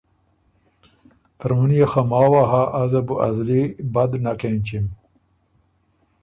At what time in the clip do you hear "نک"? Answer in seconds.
4.23-4.41